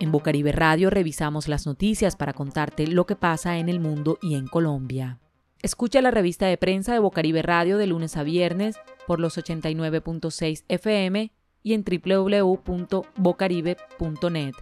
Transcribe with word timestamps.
En 0.00 0.12
Bocaribe 0.12 0.52
Radio 0.52 0.90
revisamos 0.90 1.48
las 1.48 1.66
noticias 1.66 2.14
para 2.16 2.32
contarte 2.32 2.86
lo 2.86 3.04
que 3.04 3.16
pasa 3.16 3.58
en 3.58 3.68
el 3.68 3.80
mundo 3.80 4.18
y 4.22 4.36
en 4.36 4.46
Colombia. 4.46 5.18
Escucha 5.60 6.00
la 6.00 6.12
revista 6.12 6.46
de 6.46 6.56
prensa 6.56 6.92
de 6.92 7.00
Bocaribe 7.00 7.42
Radio 7.42 7.78
de 7.78 7.88
lunes 7.88 8.16
a 8.16 8.22
viernes 8.22 8.76
por 9.08 9.18
los 9.18 9.36
89.6 9.36 10.62
FM 10.68 11.32
y 11.64 11.74
en 11.74 11.84
www.bocaribe.net. 11.84 14.54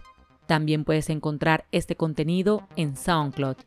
También 0.47 0.85
puedes 0.85 1.09
encontrar 1.09 1.67
este 1.71 1.95
contenido 1.95 2.67
en 2.75 2.97
SoundCloud. 2.97 3.57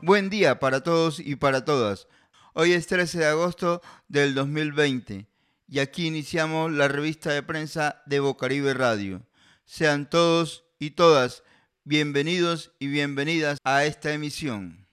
Buen 0.00 0.30
día 0.30 0.58
para 0.58 0.82
todos 0.82 1.20
y 1.20 1.36
para 1.36 1.64
todas. 1.64 2.08
Hoy 2.56 2.70
es 2.70 2.86
13 2.86 3.18
de 3.18 3.26
agosto 3.26 3.82
del 4.06 4.32
2020 4.32 5.26
y 5.66 5.78
aquí 5.80 6.06
iniciamos 6.06 6.70
la 6.70 6.86
revista 6.86 7.32
de 7.32 7.42
prensa 7.42 8.00
de 8.06 8.20
Bocaribe 8.20 8.74
Radio. 8.74 9.26
Sean 9.64 10.08
todos 10.08 10.64
y 10.78 10.90
todas 10.90 11.42
bienvenidos 11.82 12.70
y 12.78 12.86
bienvenidas 12.86 13.58
a 13.64 13.84
esta 13.84 14.12
emisión. 14.12 14.86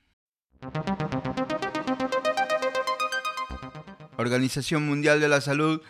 Organización 4.18 4.88
Mundial 4.88 5.20
de 5.20 5.30
la 5.30 5.40
Salud 5.40 5.84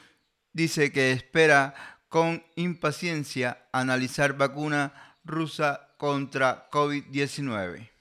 dice 0.52 0.92
que 0.92 1.14
espera 1.14 1.74
con 2.10 2.44
impaciencia 2.58 3.70
analizar 3.72 4.36
vacuna 4.36 5.16
rusa 5.24 5.96
contra 5.96 6.70
COVID-19. 6.70 7.92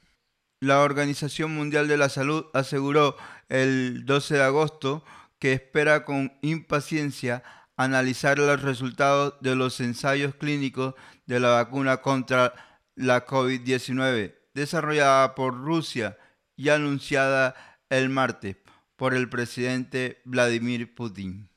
La 0.58 0.80
Organización 0.80 1.54
Mundial 1.54 1.86
de 1.86 1.96
la 1.96 2.08
Salud 2.08 2.46
aseguró 2.52 3.16
el 3.50 4.06
12 4.06 4.34
de 4.34 4.42
agosto 4.42 5.04
que 5.38 5.52
espera 5.52 6.04
con 6.04 6.32
impaciencia 6.40 7.42
analizar 7.76 8.38
los 8.38 8.62
resultados 8.62 9.34
de 9.40 9.54
los 9.54 9.80
ensayos 9.80 10.34
clínicos 10.34 10.94
de 11.26 11.40
la 11.40 11.50
vacuna 11.50 11.98
contra 11.98 12.54
la 12.94 13.26
COVID-19 13.26 14.34
desarrollada 14.54 15.34
por 15.34 15.54
Rusia 15.54 16.18
y 16.56 16.68
anunciada 16.68 17.54
el 17.88 18.08
martes 18.08 18.56
por 18.96 19.14
el 19.14 19.28
presidente 19.28 20.20
Vladimir 20.24 20.94
Putin. 20.94 21.48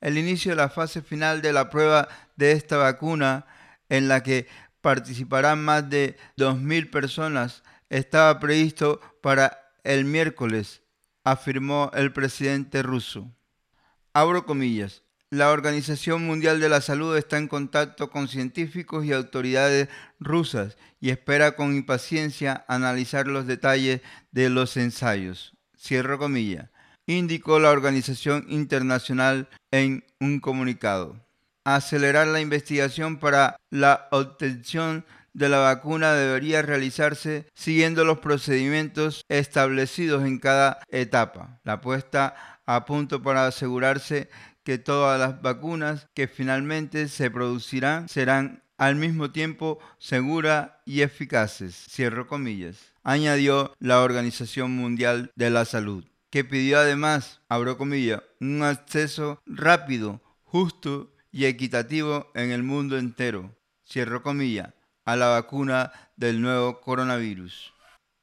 El 0.00 0.18
inicio 0.18 0.52
de 0.52 0.56
la 0.56 0.68
fase 0.68 1.02
final 1.02 1.42
de 1.42 1.52
la 1.52 1.70
prueba 1.70 2.08
de 2.36 2.52
esta 2.52 2.76
vacuna, 2.76 3.46
en 3.88 4.06
la 4.06 4.22
que 4.22 4.46
participarán 4.80 5.64
más 5.64 5.88
de 5.90 6.16
2.000 6.36 6.90
personas, 6.90 7.62
estaba 7.88 8.38
previsto 8.38 9.00
para 9.22 9.72
el 9.82 10.04
miércoles 10.04 10.83
afirmó 11.24 11.90
el 11.94 12.12
presidente 12.12 12.82
ruso. 12.82 13.34
Abro 14.12 14.44
comillas. 14.46 15.02
La 15.30 15.50
Organización 15.50 16.24
Mundial 16.24 16.60
de 16.60 16.68
la 16.68 16.80
Salud 16.80 17.16
está 17.16 17.38
en 17.38 17.48
contacto 17.48 18.10
con 18.10 18.28
científicos 18.28 19.04
y 19.04 19.12
autoridades 19.12 19.88
rusas 20.20 20.76
y 21.00 21.10
espera 21.10 21.56
con 21.56 21.74
impaciencia 21.74 22.64
analizar 22.68 23.26
los 23.26 23.46
detalles 23.46 24.00
de 24.30 24.48
los 24.48 24.76
ensayos. 24.76 25.56
Cierro 25.76 26.18
comillas. 26.18 26.70
Indicó 27.06 27.58
la 27.58 27.70
organización 27.70 28.46
internacional 28.48 29.48
en 29.72 30.04
un 30.20 30.38
comunicado. 30.38 31.20
Acelerar 31.64 32.28
la 32.28 32.40
investigación 32.40 33.18
para 33.18 33.56
la 33.70 34.06
obtención 34.12 35.04
de 35.34 35.48
la 35.48 35.58
vacuna 35.58 36.14
debería 36.14 36.62
realizarse 36.62 37.46
siguiendo 37.54 38.04
los 38.04 38.20
procedimientos 38.20 39.24
establecidos 39.28 40.24
en 40.24 40.38
cada 40.38 40.80
etapa. 40.88 41.60
La 41.64 41.80
puesta 41.80 42.60
a 42.64 42.86
punto 42.86 43.22
para 43.22 43.46
asegurarse 43.46 44.30
que 44.62 44.78
todas 44.78 45.20
las 45.20 45.42
vacunas 45.42 46.08
que 46.14 46.28
finalmente 46.28 47.08
se 47.08 47.30
producirán 47.30 48.08
serán 48.08 48.62
al 48.78 48.96
mismo 48.96 49.30
tiempo 49.30 49.78
seguras 49.98 50.70
y 50.86 51.02
eficaces. 51.02 51.74
Cierro 51.90 52.26
comillas. 52.26 52.78
Añadió 53.02 53.74
la 53.78 54.00
Organización 54.00 54.70
Mundial 54.70 55.30
de 55.36 55.50
la 55.50 55.64
Salud, 55.64 56.04
que 56.30 56.44
pidió 56.44 56.78
además, 56.78 57.40
abro 57.48 57.76
comillas, 57.76 58.22
un 58.40 58.62
acceso 58.62 59.42
rápido, 59.44 60.22
justo 60.44 61.12
y 61.30 61.44
equitativo 61.44 62.30
en 62.34 62.50
el 62.50 62.62
mundo 62.62 62.96
entero. 62.96 63.54
Cierro 63.84 64.22
comillas 64.22 64.72
a 65.04 65.16
la 65.16 65.28
vacuna 65.28 65.92
del 66.16 66.40
nuevo 66.40 66.80
coronavirus. 66.80 67.72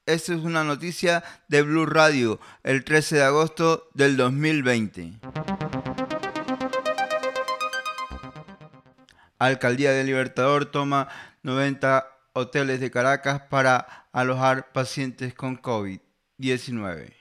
Esta 0.05 0.33
es 0.33 0.41
una 0.41 0.63
noticia 0.63 1.23
de 1.47 1.61
Blue 1.61 1.85
Radio 1.85 2.39
el 2.63 2.83
13 2.83 3.17
de 3.17 3.23
agosto 3.23 3.89
del 3.93 4.17
2020. 4.17 5.19
Alcaldía 9.37 9.91
de 9.91 10.03
Libertador 10.03 10.65
toma 10.65 11.07
90 11.43 12.07
hoteles 12.33 12.79
de 12.79 12.91
Caracas 12.91 13.41
para 13.49 14.07
alojar 14.11 14.71
pacientes 14.71 15.33
con 15.33 15.61
COVID-19. 15.61 17.13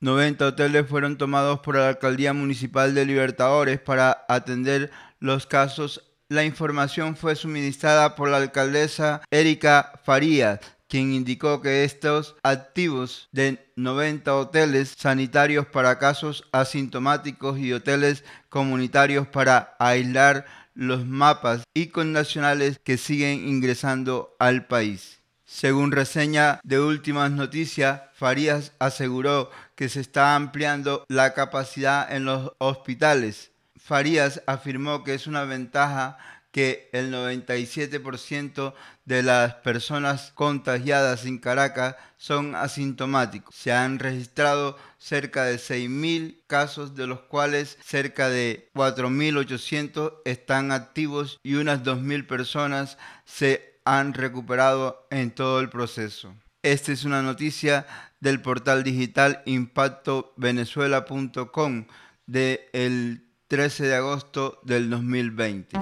90 0.00 0.46
hoteles 0.46 0.88
fueron 0.88 1.16
tomados 1.16 1.60
por 1.60 1.76
la 1.76 1.88
Alcaldía 1.88 2.32
Municipal 2.32 2.94
de 2.94 3.06
Libertadores 3.06 3.80
para 3.80 4.24
atender 4.28 4.90
los 5.20 5.46
casos 5.46 6.11
la 6.32 6.44
información 6.44 7.14
fue 7.14 7.36
suministrada 7.36 8.16
por 8.16 8.30
la 8.30 8.38
alcaldesa 8.38 9.20
Erika 9.30 10.00
Farías, 10.02 10.60
quien 10.88 11.12
indicó 11.12 11.60
que 11.60 11.84
estos 11.84 12.36
activos 12.42 13.28
de 13.32 13.70
90 13.76 14.34
hoteles 14.34 14.94
sanitarios 14.96 15.66
para 15.66 15.98
casos 15.98 16.48
asintomáticos 16.50 17.58
y 17.58 17.74
hoteles 17.74 18.24
comunitarios 18.48 19.26
para 19.28 19.76
aislar 19.78 20.46
los 20.74 21.04
mapas 21.04 21.64
y 21.74 21.88
connacionales 21.88 22.80
que 22.82 22.96
siguen 22.96 23.46
ingresando 23.46 24.34
al 24.38 24.66
país. 24.66 25.20
Según 25.44 25.92
reseña 25.92 26.60
de 26.64 26.80
últimas 26.80 27.30
noticias, 27.30 28.00
Farías 28.14 28.72
aseguró 28.78 29.50
que 29.76 29.90
se 29.90 30.00
está 30.00 30.34
ampliando 30.34 31.04
la 31.08 31.34
capacidad 31.34 32.10
en 32.10 32.24
los 32.24 32.52
hospitales 32.56 33.51
Farías 33.76 34.42
afirmó 34.46 35.04
que 35.04 35.14
es 35.14 35.26
una 35.26 35.44
ventaja 35.44 36.18
que 36.52 36.88
el 36.92 37.12
97% 37.12 38.74
de 39.06 39.22
las 39.22 39.54
personas 39.54 40.32
contagiadas 40.34 41.24
en 41.24 41.38
Caracas 41.38 41.96
son 42.18 42.54
asintomáticos. 42.54 43.54
Se 43.54 43.72
han 43.72 43.98
registrado 43.98 44.76
cerca 44.98 45.44
de 45.44 45.56
6.000 45.56 46.42
casos, 46.46 46.94
de 46.94 47.06
los 47.06 47.22
cuales 47.22 47.78
cerca 47.82 48.28
de 48.28 48.68
4.800 48.74 50.18
están 50.26 50.72
activos 50.72 51.40
y 51.42 51.54
unas 51.54 51.82
2.000 51.82 52.26
personas 52.26 52.98
se 53.24 53.80
han 53.84 54.12
recuperado 54.12 55.06
en 55.10 55.30
todo 55.30 55.58
el 55.58 55.70
proceso. 55.70 56.34
Esta 56.62 56.92
es 56.92 57.04
una 57.04 57.22
noticia 57.22 57.86
del 58.20 58.42
portal 58.42 58.84
digital 58.84 59.42
impactovenezuela.com 59.46 61.86
de 62.26 62.68
el 62.72 63.31
13 63.52 63.84
de 63.84 63.96
agosto 63.96 64.58
del 64.62 64.88
2020. 64.88 65.78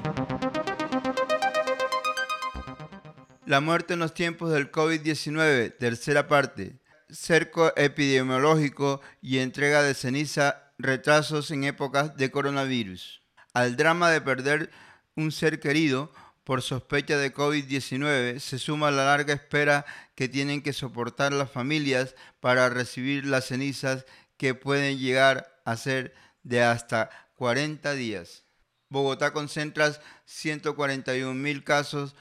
La 3.46 3.60
muerte 3.60 3.94
en 3.94 4.00
los 4.00 4.12
tiempos 4.12 4.50
del 4.50 4.72
COVID-19, 4.72 5.76
tercera 5.78 6.26
parte. 6.26 6.80
Cerco 7.10 7.72
epidemiológico 7.76 9.00
y 9.22 9.38
entrega 9.38 9.84
de 9.84 9.94
ceniza, 9.94 10.72
retrasos 10.78 11.52
en 11.52 11.62
épocas 11.62 12.16
de 12.16 12.32
coronavirus. 12.32 13.22
Al 13.54 13.76
drama 13.76 14.10
de 14.10 14.20
perder 14.20 14.72
un 15.14 15.30
ser 15.30 15.60
querido 15.60 16.12
por 16.42 16.62
sospecha 16.62 17.18
de 17.18 17.32
COVID-19 17.32 18.40
se 18.40 18.58
suma 18.58 18.90
la 18.90 19.04
larga 19.04 19.32
espera 19.32 19.86
que 20.16 20.28
tienen 20.28 20.62
que 20.62 20.72
soportar 20.72 21.32
las 21.32 21.52
familias 21.52 22.16
para 22.40 22.68
recibir 22.68 23.26
las 23.26 23.44
cenizas 23.44 24.06
que 24.38 24.56
pueden 24.56 24.98
llegar 24.98 25.60
a 25.64 25.76
ser 25.76 26.14
de 26.42 26.64
hasta 26.64 27.10
40 27.40 27.94
días. 27.94 28.44
Bogotá 28.90 29.32
concentra 29.32 29.98
141 30.26 31.32
mil 31.32 31.64
casos 31.64 32.14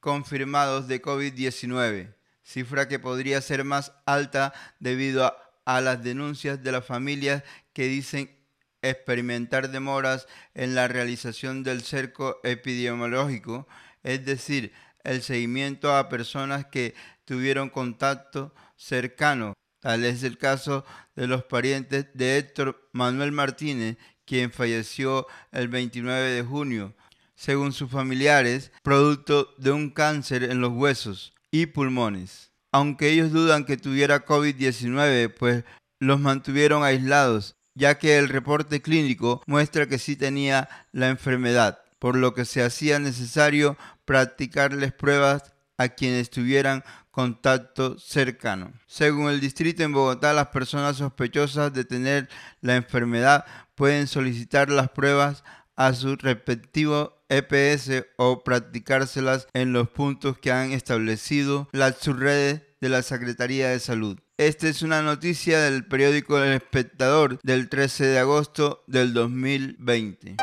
confirmados 0.00 0.86
de 0.86 1.00
COVID-19, 1.00 2.14
cifra 2.42 2.86
que 2.86 2.98
podría 2.98 3.40
ser 3.40 3.64
más 3.64 3.94
alta 4.04 4.52
debido 4.78 5.24
a, 5.24 5.34
a 5.64 5.80
las 5.80 6.04
denuncias 6.04 6.62
de 6.62 6.72
las 6.72 6.84
familias 6.84 7.42
que 7.72 7.86
dicen 7.86 8.38
experimentar 8.82 9.70
demoras 9.70 10.26
en 10.52 10.74
la 10.74 10.88
realización 10.88 11.62
del 11.62 11.80
cerco 11.80 12.38
epidemiológico, 12.44 13.66
es 14.02 14.26
decir, 14.26 14.74
el 15.04 15.22
seguimiento 15.22 15.96
a 15.96 16.10
personas 16.10 16.66
que 16.66 16.94
tuvieron 17.24 17.70
contacto 17.70 18.54
cercano. 18.76 19.54
Tal 19.80 20.04
es 20.04 20.22
el 20.22 20.36
caso 20.36 20.84
de 21.14 21.28
los 21.28 21.44
parientes 21.44 22.08
de 22.12 22.36
Héctor 22.36 22.90
Manuel 22.92 23.32
Martínez, 23.32 23.96
quien 24.26 24.50
falleció 24.50 25.26
el 25.52 25.68
29 25.68 26.30
de 26.30 26.42
junio, 26.42 26.94
según 27.34 27.72
sus 27.72 27.90
familiares, 27.90 28.72
producto 28.82 29.54
de 29.58 29.70
un 29.70 29.90
cáncer 29.90 30.44
en 30.44 30.60
los 30.60 30.72
huesos 30.72 31.32
y 31.50 31.66
pulmones. 31.66 32.50
Aunque 32.72 33.10
ellos 33.10 33.32
dudan 33.32 33.64
que 33.64 33.76
tuviera 33.76 34.26
COVID-19, 34.26 35.32
pues 35.32 35.64
los 35.98 36.20
mantuvieron 36.20 36.82
aislados 36.84 37.56
ya 37.76 37.98
que 37.98 38.18
el 38.18 38.28
reporte 38.28 38.80
clínico 38.80 39.42
muestra 39.46 39.86
que 39.86 39.98
sí 39.98 40.16
tenía 40.16 40.68
la 40.92 41.08
enfermedad, 41.08 41.78
por 41.98 42.16
lo 42.16 42.34
que 42.34 42.46
se 42.46 42.62
hacía 42.62 42.98
necesario 42.98 43.76
practicarles 44.06 44.92
pruebas 44.92 45.52
a 45.76 45.90
quienes 45.90 46.30
tuvieran 46.30 46.82
contacto 47.16 47.98
cercano. 47.98 48.74
Según 48.86 49.30
el 49.30 49.40
distrito 49.40 49.82
en 49.82 49.94
Bogotá, 49.94 50.34
las 50.34 50.48
personas 50.48 50.98
sospechosas 50.98 51.72
de 51.72 51.86
tener 51.86 52.28
la 52.60 52.76
enfermedad 52.76 53.46
pueden 53.74 54.06
solicitar 54.06 54.68
las 54.68 54.90
pruebas 54.90 55.42
a 55.76 55.94
su 55.94 56.16
respectivo 56.16 57.24
EPS 57.30 58.04
o 58.18 58.44
practicárselas 58.44 59.48
en 59.54 59.72
los 59.72 59.88
puntos 59.88 60.36
que 60.36 60.52
han 60.52 60.72
establecido 60.72 61.70
las 61.72 61.96
subredes 61.96 62.60
de 62.82 62.88
la 62.90 63.00
Secretaría 63.00 63.70
de 63.70 63.80
Salud. 63.80 64.18
Esta 64.36 64.68
es 64.68 64.82
una 64.82 65.00
noticia 65.00 65.58
del 65.60 65.86
periódico 65.86 66.36
El 66.36 66.52
Espectador 66.52 67.38
del 67.42 67.70
13 67.70 68.04
de 68.04 68.18
agosto 68.18 68.84
del 68.86 69.14
2020. 69.14 70.36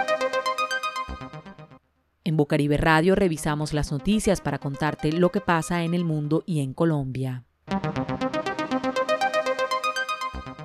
En 2.26 2.38
Bocaribe 2.38 2.78
Radio 2.78 3.16
revisamos 3.16 3.74
las 3.74 3.92
noticias 3.92 4.40
para 4.40 4.58
contarte 4.58 5.12
lo 5.12 5.30
que 5.30 5.42
pasa 5.42 5.84
en 5.84 5.94
el 5.94 6.06
mundo 6.06 6.42
y 6.46 6.62
en 6.62 6.74
Colombia. 6.74 7.44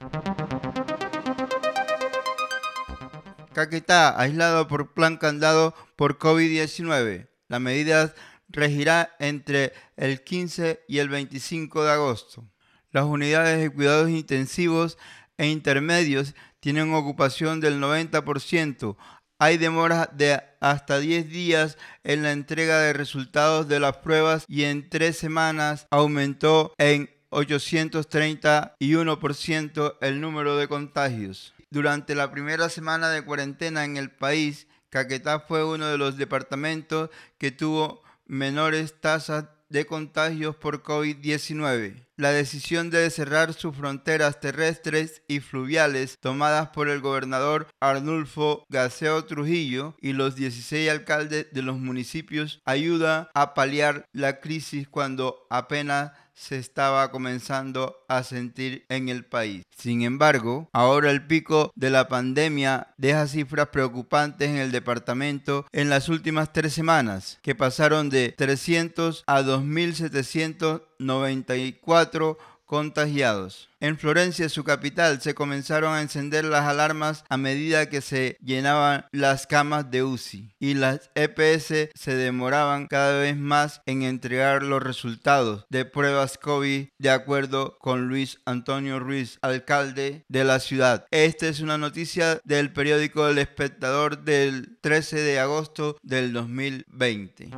Caquetá, 3.53 4.19
aislado 4.19 4.69
por 4.69 4.95
plan 4.95 5.19
candado 5.19 5.75
por 5.97 6.17
COVID-19. 6.17 7.29
La 7.49 7.59
medida 7.59 8.15
regirá 8.49 9.15
entre 9.19 9.75
el 9.99 10.25
15 10.25 10.83
y 10.89 10.97
el 11.01 11.11
25 11.11 11.85
de 11.85 11.91
agosto. 11.91 12.49
Las 12.91 13.05
unidades 13.05 13.61
de 13.61 13.69
cuidados 13.69 14.09
intensivos 14.09 14.97
e 15.39 15.47
intermedios 15.47 16.35
tienen 16.61 16.93
ocupación 16.93 17.61
del 17.61 17.81
90%. 17.81 18.97
Hay 19.41 19.57
demoras 19.57 20.09
de 20.13 20.43
hasta 20.61 20.99
10 20.99 21.31
días 21.31 21.79
en 22.03 22.25
la 22.25 22.33
entrega 22.33 22.81
de 22.81 22.93
resultados 22.93 23.69
de 23.69 23.79
las 23.79 23.99
pruebas 23.99 24.45
y 24.49 24.65
en 24.65 24.91
tres 24.91 25.17
semanas 25.17 25.87
aumentó 25.91 26.75
en 26.77 27.09
831% 27.31 29.97
el 30.01 30.21
número 30.21 30.57
de 30.57 30.67
contagios. 30.67 31.55
Durante 31.71 32.15
la 32.15 32.31
primera 32.31 32.69
semana 32.69 33.11
de 33.11 33.23
cuarentena 33.23 33.85
en 33.85 33.97
el 33.97 34.11
país, 34.11 34.67
Caquetá 34.91 35.41
fue 35.41 35.65
uno 35.65 35.87
de 35.87 35.99
los 35.99 36.17
departamentos 36.17 37.11
que 37.37 37.51
tuvo 37.51 38.03
menores 38.27 39.01
tasas 39.01 39.47
de 39.69 39.87
contagios 39.87 40.57
por 40.57 40.83
COVID-19. 40.83 42.07
La 42.17 42.31
decisión 42.31 42.91
de 42.91 43.09
cerrar 43.11 43.55
sus 43.55 43.77
fronteras 43.77 44.41
terrestres 44.41 45.23
y 45.29 45.41
fluviales 45.41 46.19
tomadas 46.21 46.71
por 46.71 46.89
el 46.89 47.01
gobernador 47.01 47.69
Arnulfo 47.81 48.65
Gaseo 48.69 49.25
Trujillo 49.25 49.95
y 50.01 50.13
los 50.15 50.35
16 50.35 50.91
alcaldes 50.91 51.47
de 51.53 51.63
los 51.63 51.79
municipios 51.79 52.61
ayuda 52.65 53.31
a 53.35 53.55
paliar 53.55 54.05
la 54.13 54.41
crisis 54.41 54.89
cuando 54.89 55.47
apenas 55.51 56.13
se 56.39 56.57
estaba 56.57 57.11
comenzando 57.11 57.97
a 58.09 58.23
sentir 58.23 58.87
en 58.89 59.09
el 59.09 59.25
país. 59.25 59.65
Sin 59.77 60.03
embargo, 60.03 60.69
ahora 60.73 61.11
el 61.11 61.27
pico 61.27 61.73
de 61.75 61.91
la 61.91 62.07
pandemia 62.09 62.95
deja 62.97 63.27
cifras 63.27 63.67
preocupantes 63.69 64.49
en 64.49 64.57
el 64.57 64.71
departamento 64.71 65.67
en 65.73 65.91
las 65.91 66.09
últimas 66.09 66.53
tres 66.53 66.73
semanas, 66.73 67.41
que 67.43 67.57
pasaron 67.57 68.09
de 68.09 68.33
300 68.37 69.25
a 69.27 69.43
2.794 69.43 72.37
contagiados. 72.69 73.71
En 73.81 73.97
Florencia, 73.97 74.49
su 74.49 74.63
capital, 74.63 75.21
se 75.23 75.35
comenzaron 75.35 75.95
a 75.95 76.03
encender 76.03 76.45
las 76.45 76.65
alarmas 76.65 77.25
a 77.29 77.37
medida 77.37 77.89
que 77.89 78.01
se 78.01 78.37
llenaban 78.43 79.07
las 79.11 79.47
camas 79.47 79.91
de 79.91 80.03
UCI 80.03 80.51
y 80.59 80.75
las 80.75 81.11
EPS 81.15 81.91
se 81.95 82.15
demoraban 82.15 82.89
cada 82.89 83.19
vez 83.21 83.37
más 83.37 83.81
en 83.87 84.03
entregar 84.03 84.65
los 84.65 84.83
resultados 84.83 85.65
de 85.71 85.85
pruebas 85.85 86.39
COVID 86.39 86.89
de 86.99 87.11
acuerdo 87.11 87.79
con 87.79 88.09
Luis 88.09 88.39
Antonio 88.45 88.99
Ruiz, 88.99 89.39
alcalde 89.43 90.25
de 90.29 90.45
la 90.45 90.61
ciudad. 90.61 91.07
Esta 91.11 91.49
es 91.49 91.61
una 91.61 91.79
noticia 91.79 92.41
del 92.45 92.73
periódico 92.73 93.29
El 93.29 93.39
Espectador 93.39 94.25
del 94.25 94.77
13 94.83 95.21
de 95.21 95.39
agosto 95.39 95.97
del 96.03 96.33
2020. 96.35 97.51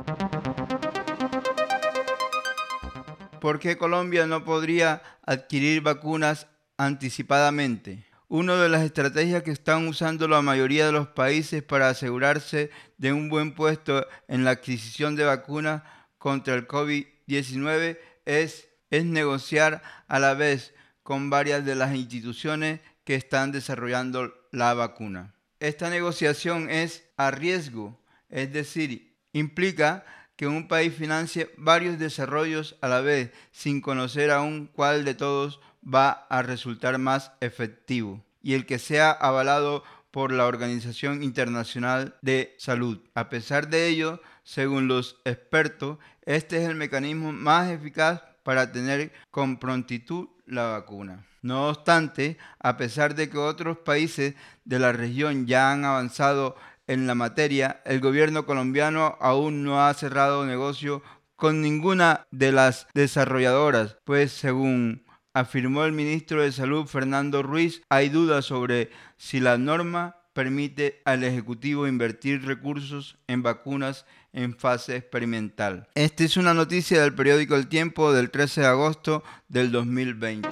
¿Por 3.41 3.57
qué 3.57 3.75
Colombia 3.75 4.27
no 4.27 4.45
podría 4.45 5.01
adquirir 5.25 5.81
vacunas 5.81 6.45
anticipadamente? 6.77 8.05
Una 8.27 8.55
de 8.61 8.69
las 8.69 8.83
estrategias 8.83 9.41
que 9.41 9.49
están 9.49 9.87
usando 9.87 10.27
la 10.27 10.43
mayoría 10.43 10.85
de 10.85 10.91
los 10.91 11.07
países 11.07 11.63
para 11.63 11.89
asegurarse 11.89 12.69
de 12.99 13.11
un 13.11 13.29
buen 13.29 13.55
puesto 13.55 14.05
en 14.27 14.43
la 14.43 14.51
adquisición 14.51 15.15
de 15.15 15.23
vacunas 15.23 15.81
contra 16.19 16.53
el 16.53 16.67
COVID-19 16.67 17.97
es, 18.25 18.67
negociar 18.91 19.81
a 20.07 20.19
la 20.19 20.35
vez 20.35 20.75
con 21.01 21.31
varias 21.31 21.65
de 21.65 21.73
las 21.73 21.95
instituciones 21.95 22.79
que 23.03 23.15
están 23.15 23.51
desarrollando 23.51 24.35
la 24.51 24.75
vacuna. 24.75 25.33
Esta 25.59 25.89
negociación 25.89 26.69
es 26.69 27.09
a 27.17 27.31
riesgo, 27.31 27.99
es 28.29 28.53
decir, 28.53 29.17
implica 29.33 30.05
que 30.41 30.47
un 30.47 30.67
país 30.67 30.91
financie 30.95 31.51
varios 31.55 31.99
desarrollos 31.99 32.75
a 32.81 32.87
la 32.87 33.01
vez 33.01 33.31
sin 33.51 33.79
conocer 33.79 34.31
aún 34.31 34.71
cuál 34.73 35.05
de 35.05 35.13
todos 35.13 35.59
va 35.85 36.25
a 36.31 36.41
resultar 36.41 36.97
más 36.97 37.31
efectivo 37.41 38.25
y 38.41 38.55
el 38.55 38.65
que 38.65 38.79
sea 38.79 39.11
avalado 39.11 39.83
por 40.09 40.31
la 40.31 40.47
Organización 40.47 41.21
Internacional 41.21 42.15
de 42.23 42.55
Salud. 42.57 43.01
A 43.13 43.29
pesar 43.29 43.69
de 43.69 43.87
ello, 43.87 44.19
según 44.43 44.87
los 44.87 45.21
expertos, 45.25 45.99
este 46.25 46.57
es 46.57 46.67
el 46.67 46.73
mecanismo 46.73 47.31
más 47.31 47.69
eficaz 47.69 48.23
para 48.41 48.71
tener 48.71 49.11
con 49.29 49.59
prontitud 49.59 50.27
la 50.47 50.63
vacuna. 50.69 51.23
No 51.43 51.67
obstante, 51.67 52.39
a 52.57 52.77
pesar 52.77 53.13
de 53.13 53.29
que 53.29 53.37
otros 53.37 53.77
países 53.77 54.33
de 54.65 54.79
la 54.79 54.91
región 54.91 55.45
ya 55.45 55.71
han 55.71 55.85
avanzado 55.85 56.55
en 56.91 57.07
la 57.07 57.15
materia, 57.15 57.81
el 57.85 58.01
gobierno 58.01 58.45
colombiano 58.45 59.17
aún 59.21 59.63
no 59.63 59.85
ha 59.85 59.93
cerrado 59.93 60.45
negocio 60.45 61.01
con 61.37 61.61
ninguna 61.61 62.27
de 62.31 62.51
las 62.51 62.85
desarrolladoras, 62.93 63.95
pues 64.03 64.33
según 64.33 65.05
afirmó 65.33 65.85
el 65.85 65.93
ministro 65.93 66.43
de 66.43 66.51
Salud 66.51 66.85
Fernando 66.87 67.43
Ruiz, 67.43 67.81
hay 67.87 68.09
dudas 68.09 68.43
sobre 68.43 68.91
si 69.15 69.39
la 69.39 69.57
norma 69.57 70.17
permite 70.33 71.01
al 71.05 71.23
Ejecutivo 71.23 71.87
invertir 71.87 72.45
recursos 72.45 73.17
en 73.27 73.41
vacunas 73.41 74.05
en 74.33 74.57
fase 74.57 74.97
experimental. 74.97 75.87
Esta 75.95 76.25
es 76.25 76.35
una 76.35 76.53
noticia 76.53 77.01
del 77.01 77.15
periódico 77.15 77.55
El 77.55 77.69
Tiempo 77.69 78.11
del 78.11 78.31
13 78.31 78.61
de 78.61 78.67
agosto 78.67 79.23
del 79.47 79.71
2020. 79.71 80.49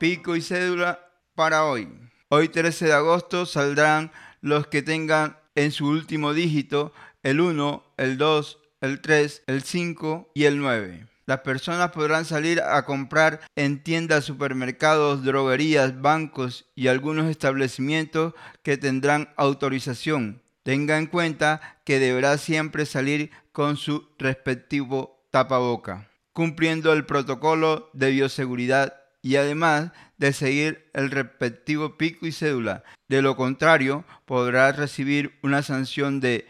Pico 0.00 0.34
y 0.34 0.42
cédula 0.42 1.00
para 1.36 1.64
hoy. 1.64 2.05
Hoy 2.28 2.48
13 2.48 2.86
de 2.86 2.92
agosto 2.92 3.46
saldrán 3.46 4.10
los 4.40 4.66
que 4.66 4.82
tengan 4.82 5.38
en 5.54 5.70
su 5.70 5.86
último 5.86 6.34
dígito 6.34 6.92
el 7.22 7.40
1, 7.40 7.84
el 7.98 8.18
2, 8.18 8.58
el 8.80 9.00
3, 9.00 9.44
el 9.46 9.62
5 9.62 10.32
y 10.34 10.44
el 10.46 10.58
9. 10.58 11.06
Las 11.26 11.40
personas 11.42 11.92
podrán 11.92 12.24
salir 12.24 12.60
a 12.60 12.84
comprar 12.84 13.42
en 13.54 13.80
tiendas, 13.80 14.24
supermercados, 14.24 15.22
droguerías, 15.22 16.00
bancos 16.00 16.66
y 16.74 16.88
algunos 16.88 17.30
establecimientos 17.30 18.34
que 18.64 18.76
tendrán 18.76 19.32
autorización. 19.36 20.42
Tenga 20.64 20.98
en 20.98 21.06
cuenta 21.06 21.78
que 21.84 22.00
deberá 22.00 22.38
siempre 22.38 22.86
salir 22.86 23.30
con 23.52 23.76
su 23.76 24.08
respectivo 24.18 25.24
tapaboca, 25.30 26.10
cumpliendo 26.32 26.92
el 26.92 27.06
protocolo 27.06 27.88
de 27.92 28.10
bioseguridad 28.10 29.05
y 29.26 29.34
además 29.34 29.90
de 30.18 30.32
seguir 30.32 30.88
el 30.92 31.10
respectivo 31.10 31.98
pico 31.98 32.28
y 32.28 32.32
cédula. 32.32 32.84
De 33.08 33.22
lo 33.22 33.34
contrario, 33.34 34.04
podrá 34.24 34.70
recibir 34.70 35.36
una 35.42 35.64
sanción 35.64 36.20
de 36.20 36.46